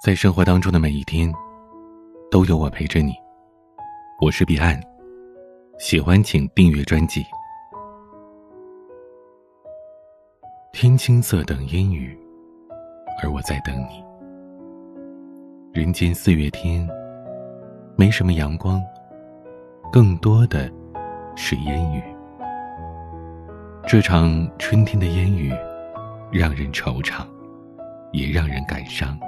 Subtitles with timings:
[0.00, 1.30] 在生活当中的每一天，
[2.30, 3.12] 都有我陪着你。
[4.18, 4.80] 我是彼岸，
[5.78, 7.22] 喜欢请订阅专辑。
[10.72, 12.18] 天青色等烟雨，
[13.22, 14.02] 而我在等你。
[15.78, 16.88] 人间四月天，
[17.94, 18.82] 没什么阳光，
[19.92, 20.72] 更多的
[21.36, 22.02] 是烟雨。
[23.86, 25.52] 这场春天的烟雨，
[26.32, 27.22] 让人惆怅，
[28.12, 29.20] 也让人感伤。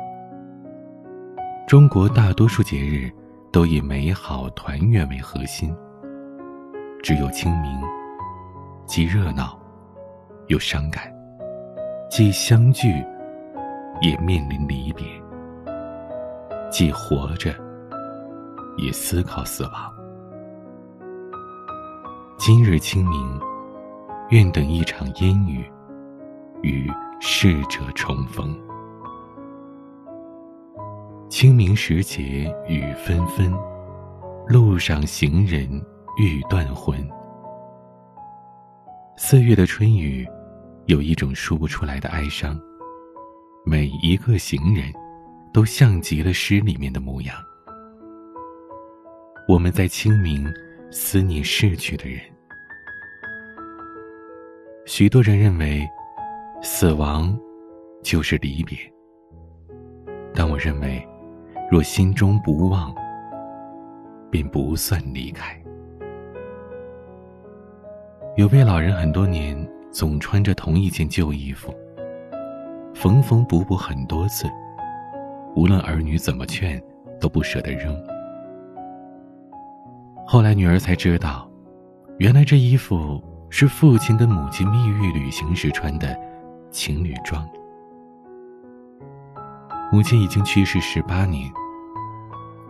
[1.66, 3.10] 中国大多数节日
[3.50, 5.74] 都以美好团圆为核心，
[7.02, 7.80] 只有清明，
[8.84, 9.58] 既热闹
[10.48, 11.10] 又伤感，
[12.10, 13.02] 既相聚
[14.02, 15.06] 也面临离别，
[16.70, 17.54] 既活着
[18.76, 19.90] 也思考死亡。
[22.38, 23.40] 今日清明，
[24.28, 25.64] 愿等一场烟雨，
[26.60, 28.54] 与逝者重逢。
[31.32, 33.50] 清明时节雨纷纷，
[34.46, 35.66] 路上行人
[36.18, 36.94] 欲断魂。
[39.16, 40.28] 四月的春雨，
[40.84, 42.60] 有一种说不出来的哀伤。
[43.64, 44.92] 每一个行人，
[45.54, 47.34] 都像极了诗里面的模样。
[49.48, 50.46] 我们在清明
[50.90, 52.20] 思念逝去的人。
[54.84, 55.88] 许多人认为，
[56.60, 57.34] 死亡
[58.02, 58.76] 就是离别，
[60.34, 61.02] 但我认为。
[61.72, 62.94] 若心中不忘，
[64.30, 65.58] 便不算离开。
[68.36, 69.56] 有位老人很多年
[69.90, 71.74] 总穿着同一件旧衣服，
[72.92, 74.46] 缝缝补补很多次，
[75.56, 76.78] 无论儿女怎么劝，
[77.18, 77.98] 都不舍得扔。
[80.26, 81.50] 后来女儿才知道，
[82.18, 86.14] 原来这衣服是父亲跟母亲蜜月旅行时穿的
[86.70, 87.48] 情侣装。
[89.90, 91.50] 母亲已经去世十八年。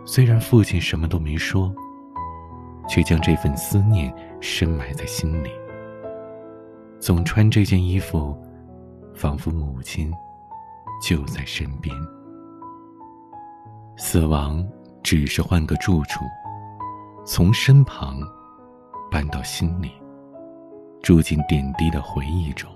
[0.05, 1.73] 虽然父亲什么都没说，
[2.89, 5.49] 却将这份思念深埋在心里。
[6.99, 8.37] 总穿这件衣服，
[9.13, 10.11] 仿佛母亲
[11.01, 11.95] 就在身边。
[13.95, 14.65] 死亡
[15.01, 16.25] 只是换个住处，
[17.25, 18.19] 从身旁
[19.09, 19.91] 搬到心里，
[21.01, 22.69] 住进点滴的回忆中，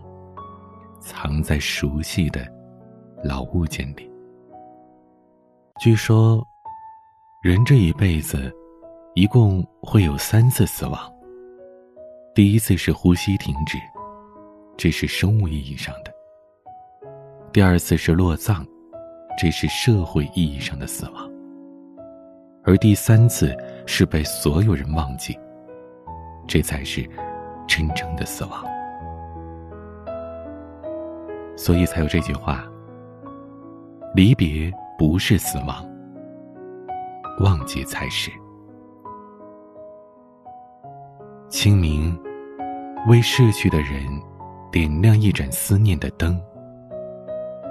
[1.02, 2.48] 藏在熟悉的
[3.24, 4.10] 老物件里。
[5.82, 6.42] 据说。
[7.40, 8.52] 人这一辈子，
[9.14, 11.00] 一共会有三次死亡。
[12.34, 13.78] 第一次是呼吸停止，
[14.76, 16.12] 这是生物意义上的；
[17.54, 18.66] 第二次是落葬，
[19.38, 21.30] 这是社会意义上的死亡；
[22.64, 23.56] 而第三次
[23.86, 25.38] 是被所有人忘记，
[26.48, 27.08] 这才是
[27.68, 28.66] 真正的死亡。
[31.56, 32.66] 所以才有这句话：
[34.16, 35.88] 离别不是死亡。
[37.40, 38.32] 忘记才是。
[41.50, 42.18] 清明，
[43.08, 44.06] 为逝去的人
[44.72, 46.40] 点亮一盏思念的灯。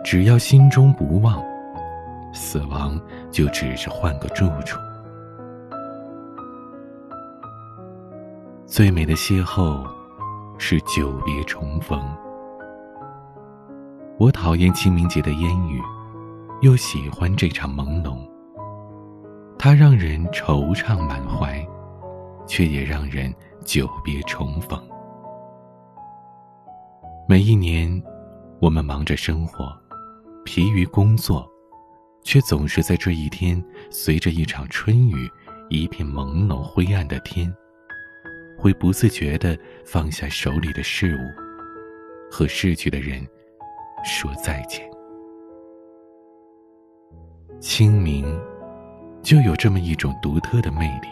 [0.04, 1.42] 只要心中不忘，
[2.32, 3.00] 死亡
[3.30, 4.78] 就只是换个住处。
[8.66, 9.84] 最美的邂逅，
[10.58, 12.00] 是久别重逢。
[14.18, 15.82] 我讨厌清明节的烟雨，
[16.62, 18.18] 又喜欢这场朦胧。
[19.58, 21.66] 它让人惆怅满怀，
[22.46, 23.34] 却也让人
[23.64, 24.80] 久别重逢。
[27.28, 28.00] 每一年，
[28.60, 29.76] 我们忙着生活，
[30.44, 31.50] 疲于工作，
[32.22, 35.28] 却总是在这一天，随着一场春雨，
[35.68, 37.52] 一片朦胧灰暗的天，
[38.56, 43.26] 会不自觉地放下手里的事物，和逝去的人
[44.04, 44.88] 说再见。
[47.58, 48.38] 清明。
[49.26, 51.08] 就有这么一种独特的魅力，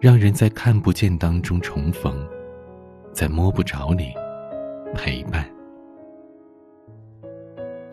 [0.00, 2.12] 让人在看不见当中重逢，
[3.12, 4.12] 在摸不着里
[4.92, 5.48] 陪伴。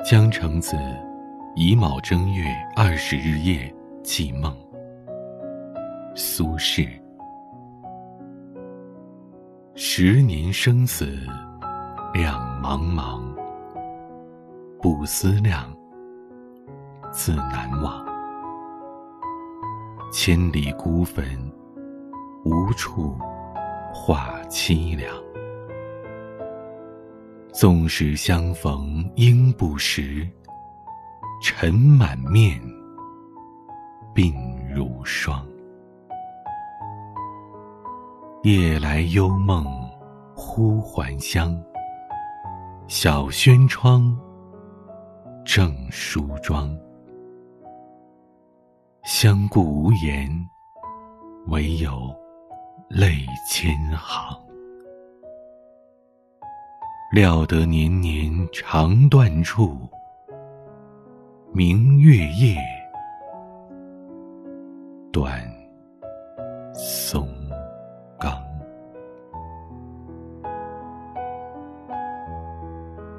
[0.04, 0.76] 江城子·
[1.56, 3.72] 乙卯正月二十日夜
[4.02, 4.52] 寄梦。
[6.16, 6.90] 苏轼。
[9.76, 11.20] 十年生死
[12.16, 13.22] 两茫茫，
[14.82, 15.72] 不思量，
[17.12, 18.03] 自难忘。
[20.16, 21.26] 千里孤坟，
[22.46, 23.18] 无处
[23.92, 25.12] 话凄凉。
[27.52, 30.30] 纵使相逢应不识，
[31.42, 32.62] 尘满面，
[34.14, 34.32] 鬓
[34.72, 35.44] 如霜。
[38.44, 39.66] 夜来幽梦
[40.36, 41.60] 忽还乡，
[42.88, 44.16] 小轩窗，
[45.44, 46.72] 正梳妆。
[49.04, 50.30] 相顾无言，
[51.48, 51.92] 唯有
[52.88, 54.34] 泪千行。
[57.12, 59.78] 料得年年肠断处，
[61.52, 62.58] 明月夜，
[65.12, 65.38] 断
[66.74, 67.28] 松
[68.18, 68.42] 冈。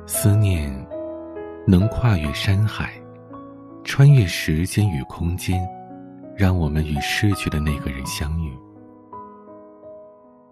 [0.07, 0.73] 思念
[1.67, 3.04] 能跨越山海。
[3.96, 5.64] 穿越时间与空间，
[6.35, 8.52] 让我们与逝去的那个人相遇。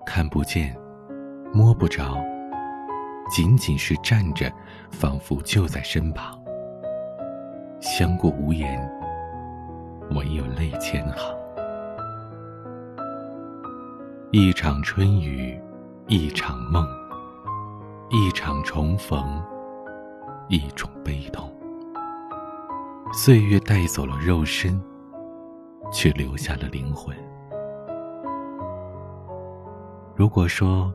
[0.07, 0.77] 看不见，
[1.53, 2.17] 摸不着，
[3.29, 4.49] 仅仅是站着，
[4.93, 6.41] 仿佛就在身旁。
[7.81, 8.89] 相顾无言，
[10.13, 11.37] 唯有泪千行。
[14.31, 15.61] 一场春雨，
[16.07, 16.87] 一场梦，
[18.09, 19.43] 一场重逢，
[20.49, 21.53] 一种悲痛。
[23.15, 24.83] 岁月带走了肉身，
[25.93, 27.15] 却留下了灵魂。
[30.17, 30.91] 如果说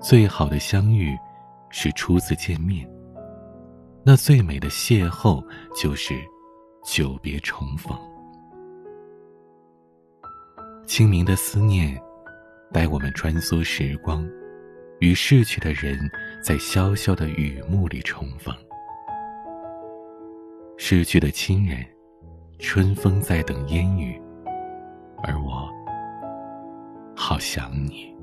[0.00, 1.14] 最好的相遇
[1.68, 2.88] 是初次见面，
[4.02, 5.44] 那最美的邂逅
[5.74, 6.14] 就是
[6.82, 7.94] 久别重逢。
[10.86, 11.94] 清明的思念
[12.72, 14.26] 带我们穿梭时光，
[15.00, 15.98] 与逝去的人
[16.42, 18.54] 在潇潇的雨幕里重逢。
[20.78, 21.84] 逝去的亲人，
[22.58, 24.20] 春风在等烟雨，
[25.22, 25.68] 而我
[27.16, 28.14] 好想你。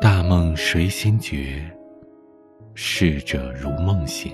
[0.00, 1.62] 大梦谁先觉？
[2.74, 4.32] 逝者如梦醒。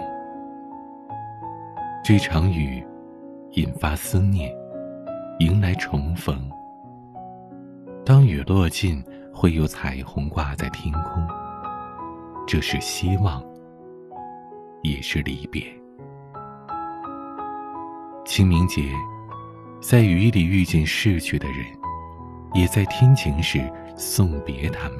[2.04, 2.86] 这场雨
[3.52, 4.54] 引发思念，
[5.38, 6.38] 迎来重逢。
[8.04, 9.02] 当雨落尽，
[9.32, 11.26] 会有彩虹挂在天空，
[12.46, 13.42] 这是希望。
[14.84, 15.64] 也是离别。
[18.26, 18.82] 清明节，
[19.80, 21.64] 在雨里遇见逝去的人，
[22.52, 23.60] 也在天晴时
[23.96, 24.98] 送别他们。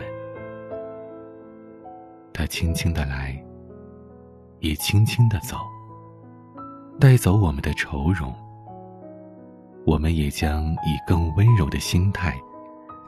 [2.33, 3.39] 他轻轻的来，
[4.61, 5.59] 也轻轻的走，
[6.99, 8.35] 带走我们的愁容。
[9.85, 12.35] 我们也将以更温柔的心态，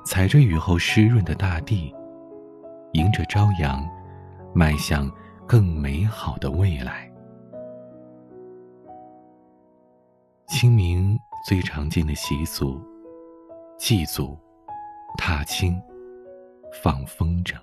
[0.04, 1.94] 踩着雨后湿润的大地，
[2.92, 3.82] 迎着朝阳，
[4.54, 5.10] 迈向。
[5.46, 7.10] 更美好的未来。
[10.48, 11.16] 清明
[11.46, 12.80] 最常见的习俗，
[13.78, 14.36] 祭祖、
[15.16, 15.80] 踏青、
[16.82, 17.54] 放风筝。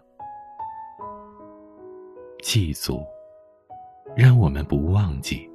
[2.42, 3.04] 祭祖，
[4.16, 5.50] 让我们不忘记，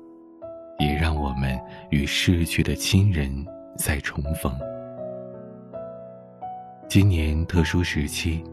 [0.78, 1.58] 也让我们
[1.90, 3.30] 与逝去的亲人
[3.76, 4.52] 再重逢。
[6.88, 8.44] 今年特殊时期，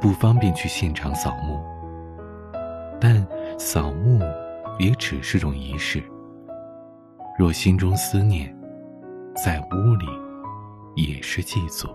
[0.00, 1.75] 不方便去现场扫墓。
[3.00, 3.26] 但
[3.58, 4.20] 扫墓
[4.78, 6.02] 也只是种仪式。
[7.38, 8.56] 若心中思念，
[9.34, 10.06] 在屋里
[10.94, 11.88] 也是祭祖。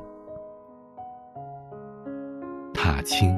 [2.73, 3.35] 踏青，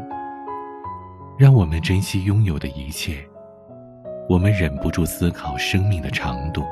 [1.38, 3.26] 让我们珍惜拥有的一切。
[4.30, 6.64] 我们忍不住思考生命的长度，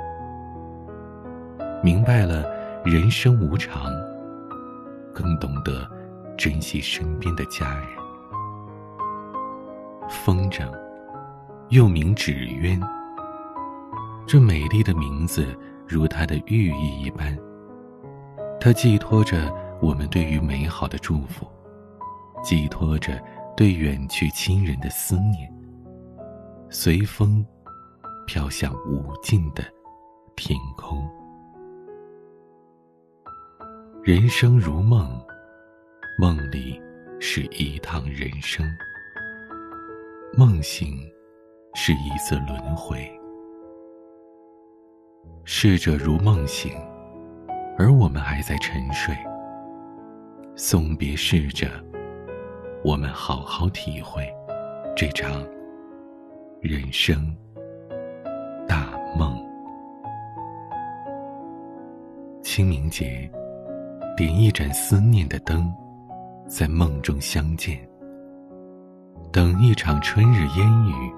[1.84, 2.46] 明白了
[2.84, 3.92] 人生无常，
[5.14, 5.86] 更懂得
[6.38, 8.01] 珍惜身边的家人。
[10.12, 10.70] 风筝。
[11.70, 12.80] 又名纸鸢，
[14.28, 15.58] 这美丽的名字
[15.88, 17.36] 如它的寓意一般，
[18.60, 19.50] 它寄托着
[19.82, 21.48] 我们对于美好的祝福，
[22.44, 23.24] 寄托着
[23.56, 25.50] 对远去亲人的思念。
[26.70, 27.46] 随风
[28.28, 29.64] 飘向无尽的
[30.36, 31.10] 天空。
[34.04, 35.10] 人生如梦，
[36.20, 36.82] 梦里
[37.20, 38.66] 是一趟人生。
[40.38, 40.98] 梦醒。
[41.74, 43.10] 是一次轮回，
[45.46, 46.74] 逝者如梦醒，
[47.78, 49.16] 而我们还在沉睡。
[50.54, 51.68] 送别逝者，
[52.84, 54.30] 我们好好体会
[54.98, 55.48] 这场
[56.60, 57.34] 人生
[58.68, 59.42] 大梦。
[62.44, 63.32] 清明节，
[64.18, 65.74] 点一盏思念的灯，
[66.50, 67.80] 在梦中相见，
[69.32, 71.14] 等一场春日烟雨。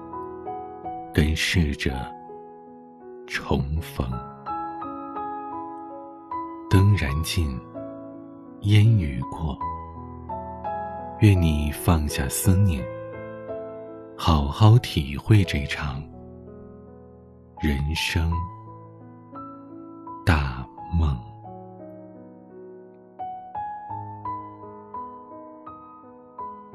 [1.12, 1.92] 跟逝者
[3.24, 4.04] 重逢，
[6.68, 7.56] 灯燃尽，
[8.62, 9.56] 烟雨过。
[11.20, 12.84] 愿你放下思念，
[14.18, 16.02] 好好体会这场
[17.60, 18.32] 人生
[20.26, 20.66] 大
[20.98, 21.16] 梦。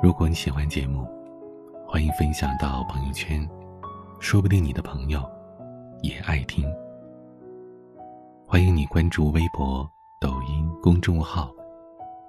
[0.01, 1.05] 如果你喜欢节目，
[1.91, 3.50] 欢迎分享到朋友圈。
[4.19, 5.27] 说不定你的朋友
[6.03, 6.63] 也爱听。
[8.48, 9.89] 欢迎你关注微博、
[10.22, 11.51] 抖音公众号，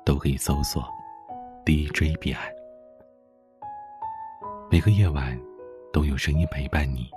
[0.03, 0.83] 都可以搜索
[1.67, 2.43] “DJ 彼岸”。
[4.73, 5.39] 每个夜晚
[5.93, 7.11] 都有声音陪伴你。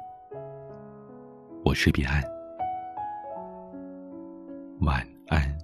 [1.64, 2.22] 我是彼岸，
[4.82, 5.58] 晚安。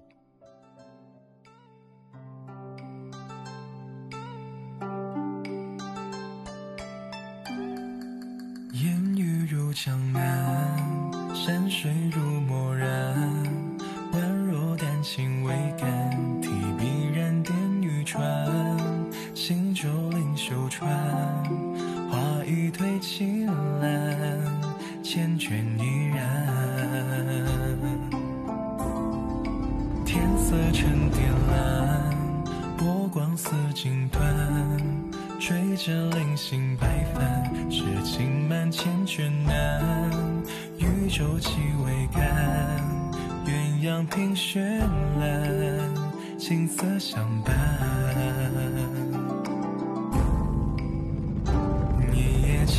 [22.79, 23.45] 推青
[23.81, 24.39] 蓝，
[25.03, 26.47] 缱绻依然。
[30.05, 31.19] 天色沉靛
[31.51, 32.09] 蓝，
[32.77, 34.17] 波光似锦缎。
[35.41, 40.09] 吹着零星白帆，诗情满千卷难。
[40.77, 42.81] 渔舟气未干，
[43.45, 43.51] 鸳
[43.83, 44.79] 鸯凭舷
[45.19, 45.93] 栏，
[46.37, 47.53] 琴瑟相伴。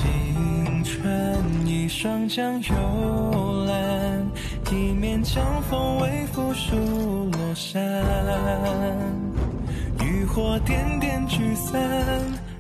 [0.00, 4.26] 青春，一双桨悠蓝，
[4.72, 6.74] 一面江风微拂疏
[7.32, 8.02] 罗衫。
[10.02, 11.78] 渔火点点聚散。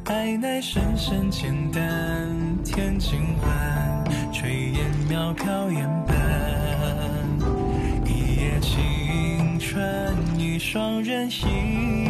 [0.04, 1.80] 爱乃深深浅淡，
[2.64, 6.16] 天尽晚，炊烟渺飘烟斑。
[8.04, 9.80] 一夜晴川，
[10.36, 12.09] 一双人倚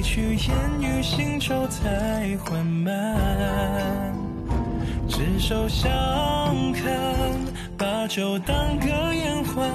[0.00, 4.16] 一曲烟雨行舟太缓慢。
[5.06, 5.90] 执手相
[6.72, 6.90] 看，
[7.76, 9.68] 把酒当歌言欢，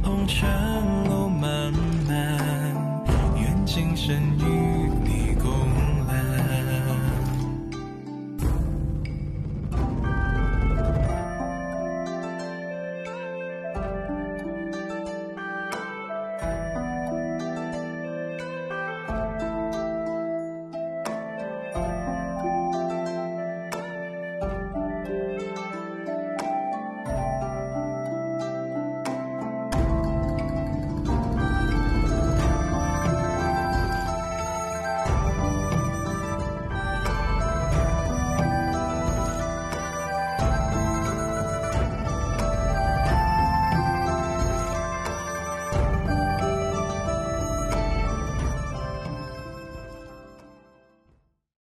[0.00, 0.48] 红尘
[1.08, 1.72] 路漫
[2.06, 2.38] 漫，
[3.34, 4.65] 愿今生与。